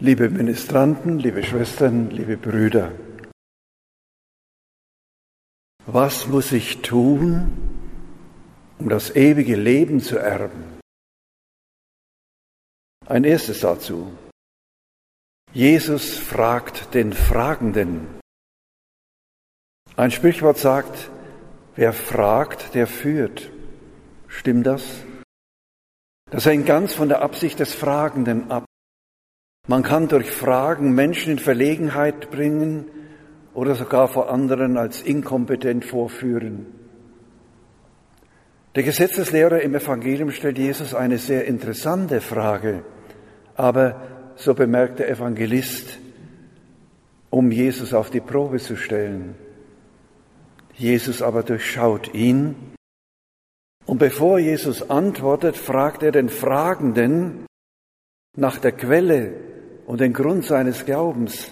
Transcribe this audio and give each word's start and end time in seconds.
Liebe 0.00 0.30
Ministranten, 0.30 1.18
liebe 1.18 1.42
Schwestern, 1.42 2.10
liebe 2.10 2.36
Brüder, 2.36 2.92
was 5.86 6.28
muss 6.28 6.52
ich 6.52 6.82
tun, 6.82 7.50
um 8.78 8.88
das 8.88 9.16
ewige 9.16 9.56
Leben 9.56 10.00
zu 10.00 10.16
erben? 10.16 10.78
Ein 13.06 13.24
erstes 13.24 13.58
dazu. 13.58 14.16
Jesus 15.52 16.16
fragt 16.16 16.94
den 16.94 17.12
Fragenden. 17.12 18.20
Ein 19.96 20.12
Sprichwort 20.12 20.58
sagt, 20.58 21.10
wer 21.74 21.92
fragt, 21.92 22.76
der 22.76 22.86
führt. 22.86 23.50
Stimmt 24.28 24.64
das? 24.64 24.84
Das 26.30 26.46
hängt 26.46 26.66
ganz 26.66 26.94
von 26.94 27.08
der 27.08 27.20
Absicht 27.20 27.58
des 27.58 27.74
Fragenden 27.74 28.48
ab. 28.52 28.67
Man 29.68 29.82
kann 29.82 30.08
durch 30.08 30.30
Fragen 30.30 30.94
Menschen 30.94 31.32
in 31.32 31.38
Verlegenheit 31.38 32.30
bringen 32.30 32.86
oder 33.52 33.74
sogar 33.74 34.08
vor 34.08 34.30
anderen 34.30 34.78
als 34.78 35.02
inkompetent 35.02 35.84
vorführen. 35.84 36.66
Der 38.74 38.82
Gesetzeslehrer 38.82 39.60
im 39.60 39.74
Evangelium 39.74 40.30
stellt 40.30 40.56
Jesus 40.56 40.94
eine 40.94 41.18
sehr 41.18 41.44
interessante 41.44 42.22
Frage, 42.22 42.82
aber 43.56 44.32
so 44.36 44.54
bemerkt 44.54 45.00
der 45.00 45.10
Evangelist, 45.10 45.98
um 47.28 47.50
Jesus 47.50 47.92
auf 47.92 48.08
die 48.08 48.20
Probe 48.20 48.60
zu 48.60 48.74
stellen. 48.74 49.34
Jesus 50.76 51.20
aber 51.20 51.42
durchschaut 51.42 52.14
ihn 52.14 52.54
und 53.84 53.98
bevor 53.98 54.38
Jesus 54.38 54.88
antwortet, 54.88 55.58
fragt 55.58 56.02
er 56.02 56.12
den 56.12 56.30
Fragenden 56.30 57.44
nach 58.34 58.56
der 58.58 58.72
Quelle 58.72 59.47
und 59.88 60.02
den 60.02 60.12
Grund 60.12 60.44
seines 60.44 60.84
Glaubens. 60.84 61.50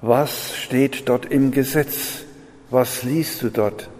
Was 0.00 0.56
steht 0.56 1.06
dort 1.06 1.26
im 1.26 1.50
Gesetz? 1.50 2.24
Was 2.70 3.02
liest 3.02 3.42
du 3.42 3.50
dort? 3.50 3.90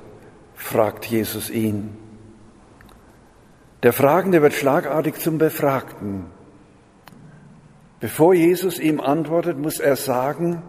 fragt 0.55 1.05
Jesus 1.05 1.51
ihn. 1.51 1.91
Der 3.83 3.93
Fragende 3.93 4.41
wird 4.41 4.55
schlagartig 4.55 5.17
zum 5.17 5.37
Befragten. 5.37 6.25
Bevor 8.01 8.33
Jesus 8.33 8.79
ihm 8.79 8.99
antwortet, 8.99 9.59
muss 9.59 9.79
er 9.79 9.97
sagen, 9.97 10.63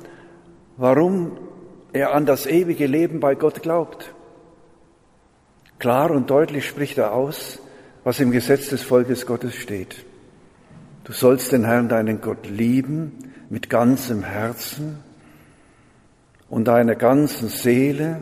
warum 0.76 1.38
er 1.94 2.14
an 2.14 2.26
das 2.26 2.46
ewige 2.46 2.86
Leben 2.86 3.22
bei 3.22 3.34
Gott 3.34 3.62
glaubt. 3.62 4.14
Klar 5.80 6.12
und 6.12 6.30
deutlich 6.30 6.68
spricht 6.68 6.98
er 6.98 7.14
aus, 7.14 7.59
was 8.03 8.20
im 8.20 8.31
Gesetz 8.31 8.68
des 8.68 8.84
Volkes 8.84 9.26
Gottes 9.26 9.56
steht. 9.56 10.03
Du 11.08 11.13
sollst 11.13 11.53
den 11.53 11.63
Herrn, 11.63 11.88
deinen 11.88 12.19
Gott, 12.19 12.50
lieben 12.50 13.13
mit 13.50 13.69
ganzem 13.69 14.23
Herzen 14.23 15.00
und 16.50 16.67
deiner 16.67 16.95
ganzen 16.95 17.47
Seele, 17.47 18.19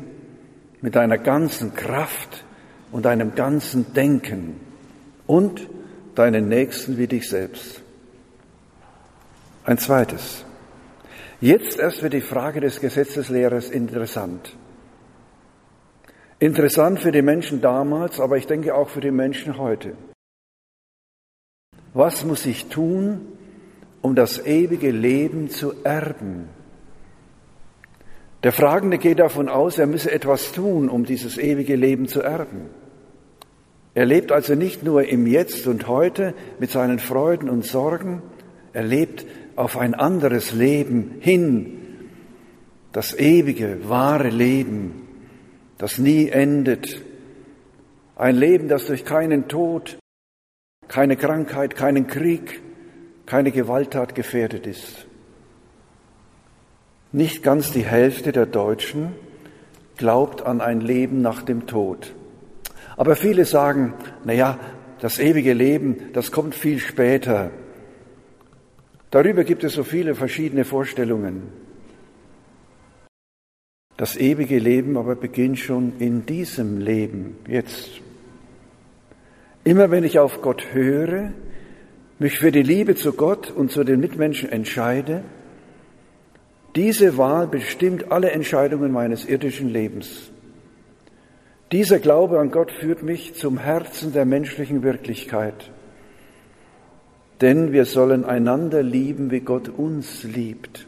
mit 0.81 0.95
deiner 0.95 1.17
ganzen 1.17 1.73
Kraft 1.73 2.45
und 2.91 3.05
deinem 3.05 3.33
ganzen 3.33 3.91
Denken 3.95 4.59
und 5.25 5.67
deinen 6.13 6.47
Nächsten 6.47 6.99
wie 6.99 7.07
dich 7.07 7.27
selbst. 7.27 7.81
Ein 9.63 9.79
zweites. 9.79 10.45
Jetzt 11.41 11.79
erst 11.79 12.03
wird 12.03 12.13
die 12.13 12.21
Frage 12.21 12.61
des 12.61 12.79
Gesetzeslehrers 12.79 13.71
interessant. 13.71 14.55
Interessant 16.37 16.99
für 16.99 17.11
die 17.11 17.23
Menschen 17.23 17.61
damals, 17.61 18.19
aber 18.19 18.37
ich 18.37 18.45
denke 18.45 18.75
auch 18.75 18.89
für 18.89 19.01
die 19.01 19.09
Menschen 19.09 19.57
heute. 19.57 19.93
Was 21.95 22.25
muss 22.25 22.45
ich 22.45 22.65
tun, 22.65 23.21
um 24.01 24.15
das 24.15 24.45
ewige 24.45 24.91
Leben 24.91 25.49
zu 25.49 25.73
erben? 25.85 26.49
Der 28.43 28.51
Fragende 28.51 28.97
geht 28.97 29.19
davon 29.19 29.47
aus, 29.47 29.79
er 29.79 29.87
müsse 29.87 30.11
etwas 30.11 30.51
tun, 30.51 30.89
um 30.89 31.05
dieses 31.05 31.37
ewige 31.37 31.77
Leben 31.77 32.09
zu 32.09 32.21
erben. 32.21 32.69
Er 33.93 34.05
lebt 34.05 34.33
also 34.33 34.55
nicht 34.55 34.83
nur 34.83 35.07
im 35.07 35.25
Jetzt 35.25 35.67
und 35.67 35.87
heute 35.87 36.33
mit 36.59 36.69
seinen 36.69 36.99
Freuden 36.99 37.49
und 37.49 37.63
Sorgen, 37.63 38.21
er 38.73 38.83
lebt 38.83 39.25
auf 39.55 39.77
ein 39.77 39.93
anderes 39.93 40.51
Leben 40.51 41.15
hin, 41.21 41.77
das 42.91 43.17
ewige, 43.17 43.87
wahre 43.87 44.27
Leben, 44.27 45.07
das 45.77 45.97
nie 45.97 46.27
endet. 46.27 47.01
Ein 48.17 48.35
Leben, 48.35 48.67
das 48.67 48.85
durch 48.85 49.05
keinen 49.05 49.47
Tod, 49.47 49.97
keine 50.87 51.15
Krankheit, 51.15 51.75
keinen 51.75 52.07
Krieg, 52.07 52.61
keine 53.25 53.51
Gewalttat 53.51 54.15
gefährdet 54.15 54.67
ist. 54.67 55.07
Nicht 57.11 57.43
ganz 57.43 57.71
die 57.71 57.85
Hälfte 57.85 58.31
der 58.31 58.45
Deutschen 58.45 59.13
glaubt 59.97 60.41
an 60.41 60.61
ein 60.61 60.81
Leben 60.81 61.21
nach 61.21 61.41
dem 61.41 61.65
Tod. 61.67 62.13
Aber 62.97 63.15
viele 63.15 63.45
sagen, 63.45 63.93
na 64.23 64.33
ja, 64.33 64.59
das 64.99 65.19
ewige 65.19 65.53
Leben, 65.53 66.11
das 66.13 66.31
kommt 66.31 66.55
viel 66.55 66.79
später. 66.79 67.51
Darüber 69.11 69.43
gibt 69.43 69.63
es 69.63 69.73
so 69.73 69.83
viele 69.83 70.15
verschiedene 70.15 70.65
Vorstellungen. 70.65 71.43
Das 73.97 74.17
ewige 74.17 74.59
Leben 74.59 74.97
aber 74.97 75.15
beginnt 75.15 75.59
schon 75.59 75.93
in 75.99 76.25
diesem 76.25 76.79
Leben, 76.79 77.37
jetzt. 77.47 78.01
Immer 79.65 79.89
wenn 79.89 80.03
ich 80.03 80.19
auf 80.19 80.43
Gott 80.43 80.73
höre, 80.73 81.33
mich 82.19 82.37
für 82.37 82.51
die 82.51 82.61
Liebe 82.61 82.93
zu 82.93 83.13
Gott 83.13 83.49
und 83.49 83.71
zu 83.71 83.83
den 83.83 83.99
Mitmenschen 83.99 84.47
entscheide, 84.47 85.23
diese 86.75 87.17
Wahl 87.17 87.47
bestimmt 87.47 88.11
alle 88.11 88.29
Entscheidungen 88.29 88.91
meines 88.91 89.25
irdischen 89.25 89.69
Lebens. 89.69 90.29
Dieser 91.71 91.97
Glaube 91.97 92.39
an 92.39 92.51
Gott 92.51 92.71
führt 92.71 93.01
mich 93.01 93.33
zum 93.33 93.57
Herzen 93.57 94.13
der 94.13 94.25
menschlichen 94.25 94.83
Wirklichkeit. 94.83 95.71
Denn 97.41 97.73
wir 97.73 97.85
sollen 97.85 98.23
einander 98.23 98.83
lieben, 98.83 99.31
wie 99.31 99.39
Gott 99.39 99.67
uns 99.67 100.23
liebt. 100.23 100.85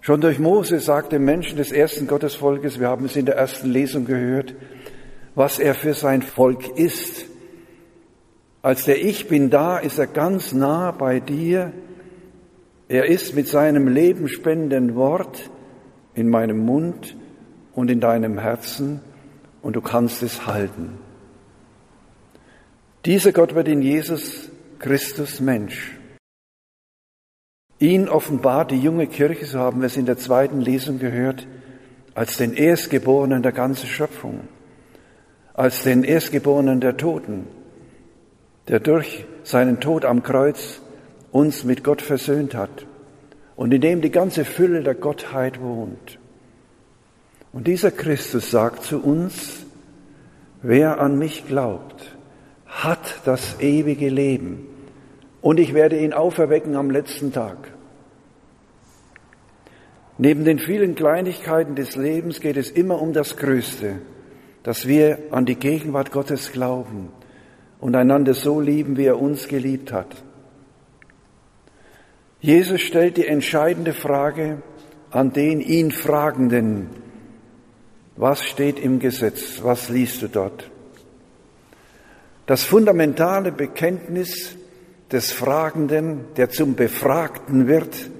Schon 0.00 0.20
durch 0.20 0.38
Mose 0.38 0.78
sagt 0.78 1.10
dem 1.10 1.24
Menschen 1.24 1.56
des 1.56 1.72
ersten 1.72 2.06
Gottesvolkes, 2.06 2.78
wir 2.78 2.88
haben 2.88 3.06
es 3.06 3.16
in 3.16 3.26
der 3.26 3.36
ersten 3.36 3.68
Lesung 3.70 4.04
gehört, 4.04 4.54
was 5.34 5.58
er 5.58 5.74
für 5.74 5.94
sein 5.94 6.22
Volk 6.22 6.76
ist. 6.76 7.26
Als 8.62 8.84
der 8.84 9.02
Ich 9.04 9.28
bin 9.28 9.50
da, 9.50 9.78
ist 9.78 9.98
er 9.98 10.06
ganz 10.06 10.52
nah 10.52 10.90
bei 10.92 11.20
dir. 11.20 11.72
Er 12.88 13.06
ist 13.06 13.34
mit 13.34 13.48
seinem 13.48 13.88
lebenspendenden 13.88 14.94
Wort 14.94 15.50
in 16.14 16.28
meinem 16.28 16.58
Mund 16.58 17.16
und 17.74 17.90
in 17.90 18.00
deinem 18.00 18.38
Herzen 18.38 19.00
und 19.62 19.76
du 19.76 19.80
kannst 19.80 20.22
es 20.22 20.46
halten. 20.46 20.98
Dieser 23.04 23.32
Gott 23.32 23.54
wird 23.54 23.66
in 23.66 23.82
Jesus 23.82 24.50
Christus 24.78 25.40
Mensch. 25.40 25.98
Ihn 27.78 28.08
offenbart 28.08 28.70
die 28.70 28.78
junge 28.78 29.08
Kirche, 29.08 29.44
so 29.44 29.58
haben 29.58 29.80
wir 29.80 29.86
es 29.86 29.96
in 29.96 30.06
der 30.06 30.16
zweiten 30.16 30.60
Lesung 30.60 31.00
gehört, 31.00 31.48
als 32.14 32.36
den 32.36 32.52
Erstgeborenen 32.52 33.42
der 33.42 33.50
ganzen 33.50 33.88
Schöpfung, 33.88 34.42
als 35.54 35.82
den 35.82 36.04
Erstgeborenen 36.04 36.80
der 36.80 36.96
Toten, 36.96 37.46
der 38.68 38.80
durch 38.80 39.24
seinen 39.42 39.80
Tod 39.80 40.04
am 40.04 40.22
Kreuz 40.22 40.80
uns 41.30 41.64
mit 41.64 41.84
Gott 41.84 42.02
versöhnt 42.02 42.54
hat 42.54 42.86
und 43.56 43.72
in 43.72 43.80
dem 43.80 44.00
die 44.00 44.10
ganze 44.10 44.44
Fülle 44.44 44.82
der 44.82 44.94
Gottheit 44.94 45.60
wohnt. 45.60 46.18
Und 47.52 47.66
dieser 47.66 47.90
Christus 47.90 48.50
sagt 48.50 48.84
zu 48.84 49.02
uns, 49.02 49.64
wer 50.62 51.00
an 51.00 51.18
mich 51.18 51.46
glaubt, 51.46 52.16
hat 52.66 53.20
das 53.24 53.60
ewige 53.60 54.08
Leben 54.08 54.66
und 55.42 55.60
ich 55.60 55.74
werde 55.74 55.98
ihn 55.98 56.14
auferwecken 56.14 56.76
am 56.76 56.90
letzten 56.90 57.32
Tag. 57.32 57.58
Neben 60.16 60.44
den 60.44 60.58
vielen 60.58 60.94
Kleinigkeiten 60.94 61.74
des 61.74 61.96
Lebens 61.96 62.40
geht 62.40 62.56
es 62.56 62.70
immer 62.70 63.02
um 63.02 63.12
das 63.12 63.36
Größte, 63.36 63.96
dass 64.62 64.86
wir 64.86 65.18
an 65.30 65.46
die 65.46 65.56
Gegenwart 65.56 66.12
Gottes 66.12 66.52
glauben 66.52 67.08
und 67.80 67.96
einander 67.96 68.34
so 68.34 68.60
lieben, 68.60 68.96
wie 68.96 69.06
er 69.06 69.20
uns 69.20 69.48
geliebt 69.48 69.92
hat. 69.92 70.22
Jesus 72.40 72.80
stellt 72.80 73.16
die 73.16 73.26
entscheidende 73.26 73.92
Frage 73.92 74.62
an 75.10 75.32
den 75.32 75.60
ihn 75.60 75.90
Fragenden. 75.90 76.88
Was 78.16 78.44
steht 78.44 78.78
im 78.78 78.98
Gesetz? 78.98 79.62
Was 79.62 79.88
liest 79.88 80.22
du 80.22 80.28
dort? 80.28 80.70
Das 82.46 82.64
fundamentale 82.64 83.52
Bekenntnis 83.52 84.56
des 85.10 85.32
Fragenden, 85.32 86.24
der 86.36 86.50
zum 86.50 86.74
Befragten 86.74 87.68
wird, 87.68 88.10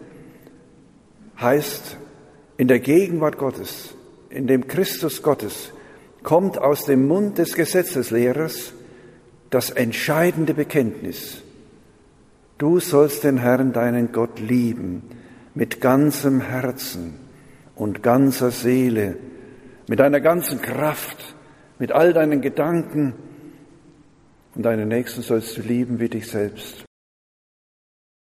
heißt, 1.41 1.97
in 2.57 2.69
der 2.69 2.79
Gegenwart 2.79 3.39
Gottes, 3.39 3.95
in 4.31 4.47
dem 4.47 4.69
Christus 4.69 5.23
Gottes, 5.23 5.73
kommt 6.23 6.59
aus 6.59 6.85
dem 6.85 7.07
Mund 7.07 7.39
des 7.39 7.55
Gesetzeslehrers 7.55 8.73
das 9.51 9.71
entscheidende 9.71 10.55
Bekenntnis. 10.55 11.43
Du 12.59 12.81
sollst 12.81 13.25
den 13.25 13.39
Herrn, 13.39 13.73
deinen 13.73 14.13
Gott, 14.13 14.39
lieben 14.41 15.03
mit 15.55 15.81
ganzem 15.81 16.41
Herzen 16.41 17.15
und 17.75 18.03
ganzer 18.03 18.51
Seele, 18.51 19.17
mit 19.89 19.99
deiner 19.99 20.21
ganzen 20.21 20.63
Kraft, 20.63 21.35
mit 21.79 21.93
all 21.93 22.13
deinen 22.13 22.41
Gedanken 22.41 23.15
und 24.55 24.63
deinen 24.63 24.89
Nächsten 24.89 25.23
sollst 25.23 25.57
du 25.57 25.63
lieben 25.63 25.99
wie 25.99 26.09
dich 26.09 26.29
selbst. 26.29 26.85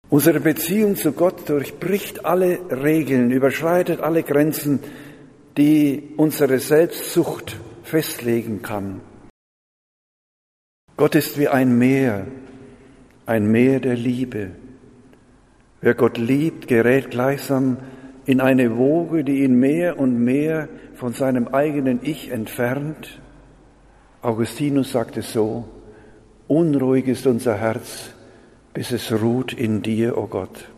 Unsere 0.09 0.41
Beziehung 0.41 0.95
zu 0.97 1.13
Gott 1.13 1.49
durchbricht 1.49 2.25
alle 2.25 2.59
Regeln, 2.71 3.31
überschreitet 3.31 4.01
alle 4.01 4.23
Grenzen, 4.23 4.81
die 5.57 6.11
unsere 6.17 6.61
Selbstsucht 6.61 7.57
festlegen 7.87 8.63
kann. 8.63 9.01
Gott 10.97 11.15
ist 11.15 11.39
wie 11.39 11.49
ein 11.49 11.79
Meer, 11.79 12.27
ein 13.27 13.47
Meer 13.47 13.81
der 13.81 13.95
Liebe. 13.95 14.51
Wer 15.81 15.95
Gott 15.95 16.19
liebt, 16.19 16.67
gerät 16.67 17.11
gleichsam 17.11 17.77
in 18.25 18.41
eine 18.41 18.77
Woge, 18.77 19.23
die 19.23 19.45
ihn 19.45 19.55
mehr 19.55 20.01
und 20.01 20.19
mehr 20.19 20.69
von 20.95 21.13
seinem 21.13 21.49
eigenen 21.49 22.01
Ich 22.03 22.33
entfernt. 22.33 23.21
Augustinus 24.21 24.91
sagte 24.91 25.23
so, 25.23 25.69
unruhig 26.49 27.07
ist 27.07 27.27
unser 27.29 27.55
Herz, 27.55 28.11
bis 28.75 28.91
es 28.91 29.13
ruht 29.13 29.53
in 29.53 29.83
dir, 29.83 30.19
o 30.19 30.23
oh 30.23 30.27
Gott. 30.27 30.71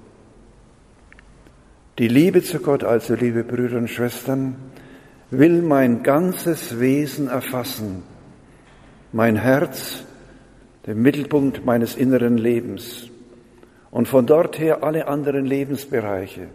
Die 1.98 2.08
Liebe 2.08 2.42
zu 2.42 2.58
Gott, 2.58 2.84
also 2.84 3.14
liebe 3.14 3.44
Brüder 3.44 3.78
und 3.78 3.88
Schwestern, 3.88 4.56
will 5.30 5.62
mein 5.62 6.02
ganzes 6.02 6.80
Wesen 6.80 7.28
erfassen, 7.28 8.02
mein 9.12 9.36
Herz, 9.36 10.04
den 10.86 11.02
Mittelpunkt 11.02 11.66
meines 11.66 11.96
inneren 11.96 12.38
Lebens 12.38 13.10
und 13.90 14.08
von 14.08 14.26
dort 14.26 14.58
her 14.58 14.82
alle 14.82 15.06
anderen 15.06 15.44
Lebensbereiche, 15.44 16.48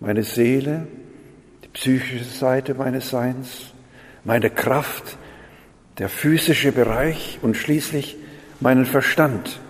meine 0.00 0.22
Seele, 0.22 0.86
die 1.64 1.68
psychische 1.68 2.24
Seite 2.24 2.74
meines 2.74 3.10
Seins, 3.10 3.72
meine 4.22 4.50
Kraft, 4.50 5.16
der 5.98 6.08
physische 6.08 6.72
Bereich 6.72 7.38
und 7.42 7.56
schließlich 7.56 8.16
meinen 8.60 8.86
Verstand, 8.86 9.60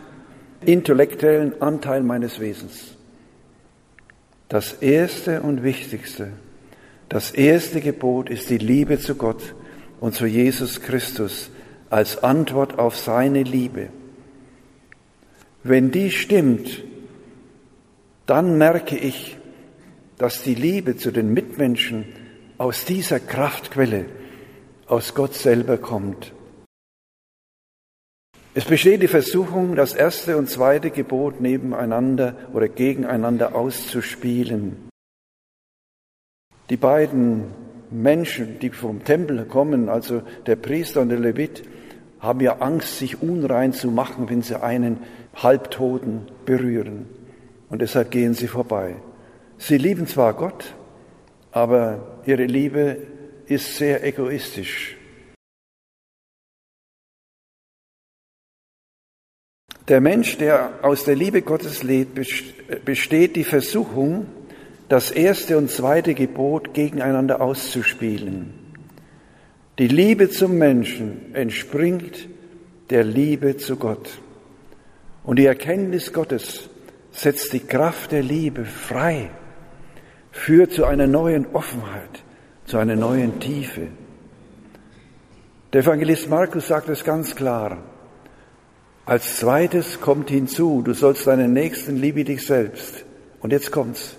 intellektuellen 0.65 1.61
Anteil 1.61 2.03
meines 2.03 2.41
Wesens. 2.41 2.97
Das 4.49 4.75
erste 4.75 5.43
und 5.43 5.63
wichtigste, 5.63 6.33
das 7.09 7.31
erste 7.31 7.81
Gebot 7.81 8.31
ist 8.31 8.51
die 8.51 8.59
Liebe 8.59 8.99
zu 8.99 9.15
Gott 9.15 9.55
und 10.01 10.15
zu 10.15 10.27
Jesus 10.27 10.81
Christus 10.81 11.51
als 11.91 12.23
Antwort 12.23 12.79
auf 12.79 12.97
seine 12.97 13.43
Liebe. 13.43 13.89
Wenn 15.63 15.91
die 15.91 16.11
stimmt, 16.11 16.83
dann 18.27 18.59
merke 18.59 18.97
ich, 18.97 19.37
dass 20.19 20.43
die 20.43 20.55
Liebe 20.55 20.97
zu 20.97 21.11
den 21.11 21.33
Mitmenschen 21.33 22.07
aus 22.59 22.85
dieser 22.85 23.21
Kraftquelle, 23.21 24.07
aus 24.87 25.15
Gott 25.15 25.35
selber 25.35 25.79
kommt. 25.79 26.33
Es 28.55 28.65
besteht 28.65 29.03
die 29.03 29.09
Versuchung, 29.09 29.75
das 29.75 29.95
erste 29.95 30.37
und 30.37 30.49
zweite 30.49 30.91
Gebot 30.91 31.41
nebeneinander 31.41 32.37
oder 32.53 32.69
gegeneinander 32.69 33.55
auszuspielen. 33.55 34.77
Die 36.71 36.77
beiden 36.77 37.45
Menschen, 37.91 38.59
die 38.59 38.71
vom 38.71 39.05
Tempel 39.05 39.45
kommen, 39.45 39.89
also 39.89 40.23
der 40.47 40.57
Priester 40.57 41.03
und 41.03 41.11
der 41.11 41.19
Levit, 41.19 41.63
haben 42.21 42.41
ja 42.41 42.59
Angst, 42.59 42.99
sich 42.99 43.23
unrein 43.23 43.73
zu 43.73 43.91
machen, 43.91 44.31
wenn 44.31 44.43
sie 44.43 44.61
einen 44.63 44.99
Halbtoten 45.35 46.23
berühren 46.47 47.07
und 47.69 47.83
deshalb 47.83 48.11
gehen 48.11 48.35
sie 48.35 48.49
vorbei. 48.49 48.97
Sie 49.59 49.79
lieben 49.79 50.07
zwar 50.07 50.35
Gott, 50.35 50.75
aber 51.53 52.21
ihre 52.25 52.45
Liebe 52.45 52.99
ist 53.47 53.77
sehr 53.77 54.05
egoistisch. 54.05 54.97
Der 59.89 60.01
Mensch, 60.01 60.39
der 60.39 60.79
aus 60.83 61.05
der 61.05 61.15
Liebe 61.15 61.43
Gottes 61.43 61.83
lebt, 61.83 62.19
besteht 62.85 63.37
die 63.37 63.45
Versuchung, 63.45 64.27
das 64.89 65.11
erste 65.11 65.57
und 65.59 65.71
zweite 65.71 66.15
Gebot 66.15 66.75
gegeneinander 66.75 67.41
auszuspielen. 67.41 68.53
Die 69.79 69.89
Liebe 69.89 70.31
zum 70.31 70.57
Menschen 70.57 71.35
entspringt 71.35 72.29
der 72.91 73.03
Liebe 73.03 73.57
zu 73.57 73.77
Gott. 73.77 74.19
Und 75.25 75.39
die 75.39 75.47
Erkenntnis 75.47 76.13
Gottes 76.13 76.69
setzt 77.13 77.53
die 77.53 77.61
Kraft 77.61 78.13
der 78.13 78.23
Liebe 78.23 78.65
frei, 78.65 79.31
führt 80.31 80.73
zu 80.73 80.85
einer 80.85 81.07
neuen 81.07 81.47
Offenheit, 81.55 82.23
zu 82.67 82.77
einer 82.77 82.97
neuen 82.97 83.41
Tiefe. 83.41 83.89
Der 85.73 85.83
Evangelist 85.83 86.29
Markus 86.29 86.69
sagt 86.69 86.89
es 86.89 87.03
ganz 87.03 87.35
klar. 87.35 87.79
Als 89.07 89.39
zweites 89.39 90.01
kommt 90.01 90.31
hinzu, 90.31 90.83
du 90.83 90.93
sollst 90.93 91.27
deinen 91.27 91.53
Nächsten 91.53 91.97
liebe 91.97 92.25
dich 92.25 92.47
selbst. 92.47 93.05
Und 93.41 93.53
jetzt 93.53 93.73
kommt's. 93.73 94.17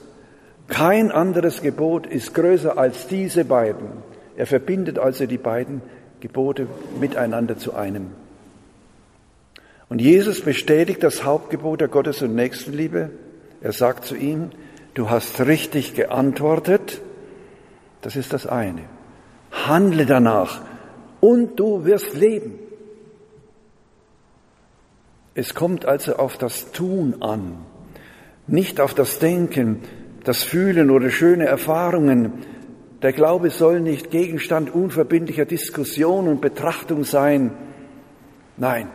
Kein 0.68 1.12
anderes 1.12 1.62
Gebot 1.62 2.08
ist 2.08 2.34
größer 2.34 2.78
als 2.78 3.08
diese 3.08 3.46
beiden. 3.46 3.88
Er 4.36 4.48
verbindet 4.48 5.00
also 5.00 5.26
die 5.26 5.38
beiden 5.38 5.82
Gebote 6.20 6.68
miteinander 7.00 7.58
zu 7.58 7.76
einem. 7.76 8.12
Und 9.90 10.02
Jesus 10.02 10.42
bestätigt 10.42 11.04
das 11.04 11.24
Hauptgebot 11.24 11.82
der 11.82 11.88
Gottes- 11.88 12.22
und 12.22 12.36
Nächstenliebe. 12.36 13.12
Er 13.62 13.72
sagt 13.72 14.06
zu 14.06 14.16
ihm, 14.16 14.50
du 14.96 15.10
hast 15.10 15.40
richtig 15.42 15.94
geantwortet. 15.94 17.02
Das 18.02 18.16
ist 18.16 18.34
das 18.34 18.48
eine. 18.48 18.82
Handle 19.52 20.06
danach 20.06 20.62
und 21.22 21.60
du 21.60 21.86
wirst 21.86 22.16
leben. 22.16 22.60
Es 25.34 25.54
kommt 25.54 25.86
also 25.86 26.16
auf 26.16 26.38
das 26.38 26.72
Tun 26.72 27.22
an, 27.22 27.58
nicht 28.48 28.80
auf 28.80 28.94
das 28.94 29.20
Denken, 29.20 29.82
das 30.26 30.44
Fühlen 30.44 30.90
oder 30.90 31.10
schöne 31.10 31.46
Erfahrungen. 31.46 32.34
Der 33.02 33.14
Glaube 33.14 33.52
soll 33.52 33.80
nicht 33.80 34.10
Gegenstand 34.12 34.74
unverbindlicher 34.74 35.46
Diskussion 35.46 36.28
und 36.28 36.42
Betrachtung 36.42 37.04
sein. 37.04 37.52
Nein, 38.58 38.90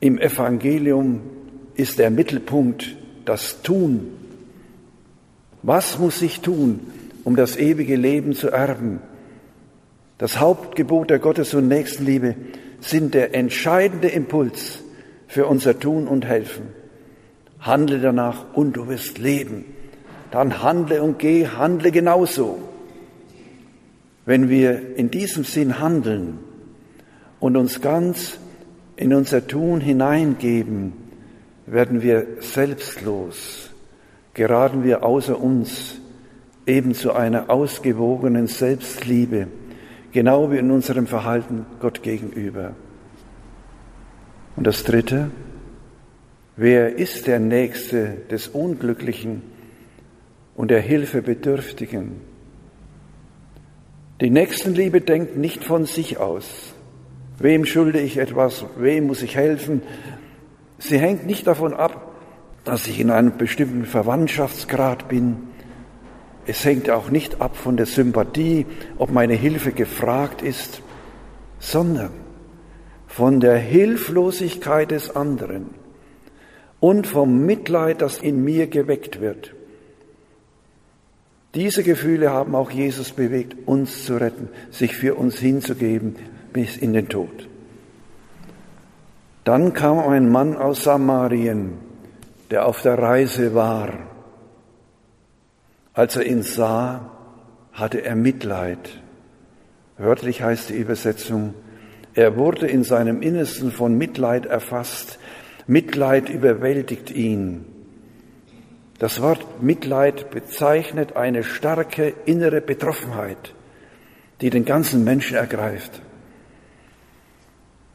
im 0.00 0.18
Evangelium 0.18 1.20
ist 1.74 1.98
der 1.98 2.10
Mittelpunkt 2.10 2.96
das 3.24 3.62
Tun. 3.62 4.12
Was 5.62 5.98
muss 5.98 6.22
ich 6.22 6.40
tun, 6.40 6.80
um 7.24 7.34
das 7.34 7.56
ewige 7.56 7.96
Leben 7.96 8.32
zu 8.34 8.48
erben? 8.48 9.00
Das 10.18 10.38
Hauptgebot 10.38 11.10
der 11.10 11.18
Gottes- 11.18 11.54
und 11.54 11.66
Nächstenliebe 11.66 12.36
sind 12.80 13.14
der 13.14 13.34
entscheidende 13.34 14.08
Impuls 14.08 14.84
für 15.26 15.46
unser 15.46 15.78
Tun 15.80 16.06
und 16.06 16.24
Helfen. 16.24 16.68
Handle 17.58 17.98
danach 17.98 18.54
und 18.54 18.76
du 18.76 18.86
wirst 18.86 19.18
leben. 19.18 19.64
Dann 20.30 20.62
handle 20.62 21.02
und 21.02 21.18
geh, 21.18 21.46
handle 21.46 21.90
genauso. 21.90 22.58
Wenn 24.26 24.48
wir 24.48 24.96
in 24.96 25.10
diesem 25.10 25.44
Sinn 25.44 25.78
handeln 25.78 26.38
und 27.40 27.56
uns 27.56 27.80
ganz 27.80 28.38
in 28.96 29.14
unser 29.14 29.46
Tun 29.46 29.80
hineingeben, 29.80 30.92
werden 31.66 32.02
wir 32.02 32.26
selbstlos, 32.40 33.70
geraten 34.34 34.84
wir 34.84 35.02
außer 35.02 35.40
uns 35.40 35.98
eben 36.66 36.94
zu 36.94 37.12
einer 37.12 37.48
ausgewogenen 37.48 38.46
Selbstliebe, 38.46 39.48
genau 40.12 40.50
wie 40.50 40.58
in 40.58 40.70
unserem 40.70 41.06
Verhalten 41.06 41.64
Gott 41.80 42.02
gegenüber. 42.02 42.74
Und 44.56 44.66
das 44.66 44.84
Dritte, 44.84 45.30
wer 46.56 46.98
ist 46.98 47.26
der 47.26 47.38
Nächste 47.38 48.16
des 48.30 48.48
Unglücklichen 48.48 49.42
und 50.58 50.70
der 50.70 50.82
Hilfebedürftigen? 50.82 52.20
Die 54.20 54.28
Nächstenliebe 54.28 55.00
denkt 55.00 55.38
nicht 55.38 55.64
von 55.64 55.86
sich 55.86 56.18
aus, 56.18 56.74
Wem 57.38 57.64
schulde 57.64 58.00
ich 58.00 58.18
etwas? 58.18 58.64
Wem 58.76 59.06
muss 59.06 59.22
ich 59.22 59.36
helfen? 59.36 59.82
Sie 60.78 60.98
hängt 60.98 61.24
nicht 61.26 61.46
davon 61.46 61.72
ab, 61.72 62.12
dass 62.64 62.88
ich 62.88 62.98
in 62.98 63.10
einem 63.10 63.36
bestimmten 63.36 63.84
Verwandtschaftsgrad 63.84 65.08
bin. 65.08 65.36
Es 66.46 66.64
hängt 66.64 66.90
auch 66.90 67.10
nicht 67.10 67.40
ab 67.40 67.56
von 67.56 67.76
der 67.76 67.86
Sympathie, 67.86 68.66
ob 68.96 69.12
meine 69.12 69.34
Hilfe 69.34 69.70
gefragt 69.70 70.42
ist, 70.42 70.82
sondern 71.60 72.10
von 73.06 73.38
der 73.38 73.56
Hilflosigkeit 73.56 74.90
des 74.90 75.14
anderen 75.14 75.66
und 76.80 77.06
vom 77.06 77.46
Mitleid, 77.46 78.02
das 78.02 78.18
in 78.18 78.42
mir 78.42 78.66
geweckt 78.66 79.20
wird. 79.20 79.54
Diese 81.54 81.82
Gefühle 81.82 82.30
haben 82.30 82.54
auch 82.54 82.70
Jesus 82.70 83.12
bewegt, 83.12 83.56
uns 83.66 84.04
zu 84.04 84.16
retten, 84.16 84.48
sich 84.70 84.94
für 84.94 85.14
uns 85.14 85.38
hinzugeben, 85.38 86.16
bis 86.52 86.76
in 86.76 86.92
den 86.92 87.08
Tod. 87.08 87.48
Dann 89.44 89.72
kam 89.72 89.98
ein 89.98 90.28
Mann 90.28 90.56
aus 90.56 90.84
Samarien, 90.84 91.78
der 92.50 92.66
auf 92.66 92.82
der 92.82 92.98
Reise 92.98 93.54
war. 93.54 93.94
Als 95.94 96.16
er 96.16 96.26
ihn 96.26 96.42
sah, 96.42 97.10
hatte 97.72 98.04
er 98.04 98.14
Mitleid. 98.14 99.00
Wörtlich 99.96 100.42
heißt 100.42 100.68
die 100.68 100.76
Übersetzung, 100.76 101.54
er 102.14 102.36
wurde 102.36 102.66
in 102.66 102.84
seinem 102.84 103.22
Innersten 103.22 103.70
von 103.72 103.96
Mitleid 103.96 104.46
erfasst. 104.46 105.18
Mitleid 105.66 106.28
überwältigt 106.28 107.10
ihn. 107.10 107.64
Das 108.98 109.22
Wort 109.22 109.62
Mitleid 109.62 110.30
bezeichnet 110.30 111.14
eine 111.14 111.44
starke 111.44 112.14
innere 112.24 112.60
Betroffenheit, 112.60 113.54
die 114.40 114.50
den 114.50 114.64
ganzen 114.64 115.04
Menschen 115.04 115.36
ergreift. 115.36 116.02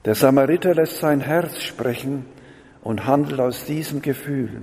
Der 0.06 0.16
Samariter 0.16 0.74
lässt 0.76 1.00
sein 1.00 1.20
Herz 1.20 1.62
sprechen 1.62 2.26
und 2.82 3.06
handelt 3.06 3.40
aus 3.40 3.66
diesem 3.66 4.02
Gefühl, 4.02 4.62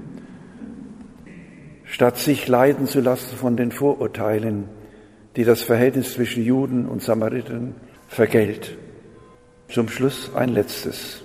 statt 1.85 2.19
sich 2.19 2.49
leiden 2.49 2.87
zu 2.87 3.01
lassen 3.01 3.37
von 3.37 3.57
den 3.57 3.71
Vorurteilen, 3.71 4.69
die 5.37 5.45
das 5.45 5.63
Verhältnis 5.63 6.15
zwischen 6.15 6.43
Juden 6.43 6.87
und 6.87 7.03
Samaritern 7.03 7.75
vergällt. 8.09 8.79
Zum 9.69 9.89
Schluss 9.89 10.35
ein 10.35 10.49
letztes. 10.49 11.23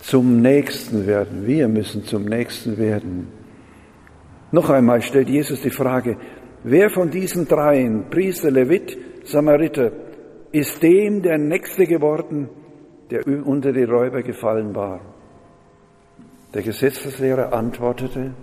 Zum 0.00 0.40
Nächsten 0.42 1.06
werden. 1.06 1.46
Wir 1.46 1.68
müssen 1.68 2.04
zum 2.04 2.24
Nächsten 2.24 2.78
werden. 2.78 3.43
Noch 4.54 4.70
einmal 4.70 5.02
stellt 5.02 5.28
Jesus 5.28 5.62
die 5.62 5.70
Frage, 5.70 6.16
wer 6.62 6.88
von 6.88 7.10
diesen 7.10 7.48
dreien, 7.48 8.08
Priester, 8.08 8.52
Levit, 8.52 8.96
Samariter, 9.24 9.90
ist 10.52 10.80
dem 10.80 11.22
der 11.22 11.38
Nächste 11.38 11.86
geworden, 11.86 12.48
der 13.10 13.26
unter 13.26 13.72
die 13.72 13.82
Räuber 13.82 14.22
gefallen 14.22 14.72
war? 14.72 15.00
Der 16.54 16.62
Gesetzeslehrer 16.62 17.52
antwortete, 17.52 18.34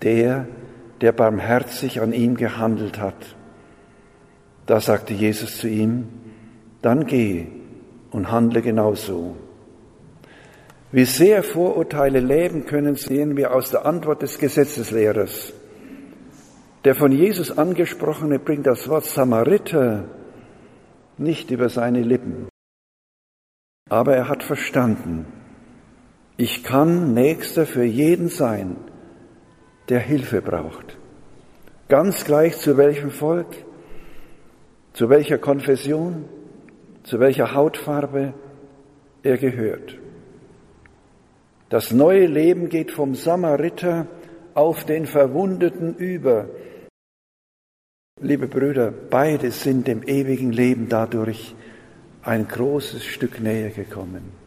der, 0.00 0.46
der 1.00 1.10
barmherzig 1.10 2.00
an 2.00 2.12
ihm 2.12 2.36
gehandelt 2.36 3.00
hat. 3.00 3.34
Da 4.66 4.78
sagte 4.78 5.12
Jesus 5.12 5.58
zu 5.58 5.66
ihm, 5.66 6.06
dann 6.82 7.04
geh 7.04 7.48
und 8.12 8.30
handle 8.30 8.62
genauso. 8.62 9.34
Wie 10.92 11.06
sehr 11.06 11.42
Vorurteile 11.42 12.20
leben 12.20 12.66
können, 12.66 12.96
sehen 12.96 13.34
wir 13.34 13.54
aus 13.54 13.70
der 13.70 13.86
Antwort 13.86 14.20
des 14.20 14.38
Gesetzeslehrers. 14.38 15.54
Der 16.84 16.94
von 16.94 17.12
Jesus 17.12 17.56
angesprochene 17.56 18.38
bringt 18.38 18.66
das 18.66 18.88
Wort 18.90 19.06
Samariter 19.06 20.04
nicht 21.16 21.50
über 21.50 21.70
seine 21.70 22.02
Lippen. 22.02 22.48
Aber 23.88 24.14
er 24.14 24.28
hat 24.28 24.42
verstanden, 24.42 25.26
ich 26.36 26.62
kann 26.62 27.14
Nächster 27.14 27.64
für 27.64 27.84
jeden 27.84 28.28
sein, 28.28 28.76
der 29.88 30.00
Hilfe 30.00 30.42
braucht. 30.42 30.98
Ganz 31.88 32.24
gleich 32.26 32.58
zu 32.58 32.76
welchem 32.76 33.10
Volk, 33.10 33.64
zu 34.92 35.08
welcher 35.08 35.38
Konfession, 35.38 36.26
zu 37.02 37.18
welcher 37.18 37.54
Hautfarbe 37.54 38.34
er 39.22 39.38
gehört. 39.38 40.01
Das 41.72 41.90
neue 41.90 42.26
Leben 42.26 42.68
geht 42.68 42.90
vom 42.90 43.14
Samariter 43.14 44.06
auf 44.52 44.84
den 44.84 45.06
Verwundeten 45.06 45.96
über. 45.96 46.50
Liebe 48.20 48.46
Brüder, 48.46 48.92
beide 48.92 49.50
sind 49.52 49.88
dem 49.88 50.02
ewigen 50.02 50.52
Leben 50.52 50.90
dadurch 50.90 51.54
ein 52.20 52.46
großes 52.46 53.06
Stück 53.06 53.40
näher 53.40 53.70
gekommen. 53.70 54.41